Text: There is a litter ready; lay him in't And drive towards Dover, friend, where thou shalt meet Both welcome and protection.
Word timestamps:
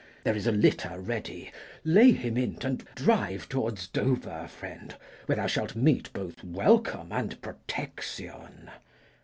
There 0.23 0.35
is 0.35 0.47
a 0.47 0.51
litter 0.51 0.99
ready; 0.99 1.51
lay 1.85 2.11
him 2.11 2.35
in't 2.35 2.63
And 2.65 2.83
drive 2.95 3.47
towards 3.47 3.87
Dover, 3.87 4.47
friend, 4.47 4.95
where 5.27 5.35
thou 5.35 5.45
shalt 5.45 5.75
meet 5.75 6.11
Both 6.11 6.43
welcome 6.43 7.09
and 7.11 7.39
protection. 7.39 8.71